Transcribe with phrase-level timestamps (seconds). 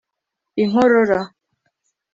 [0.63, 1.21] inkorora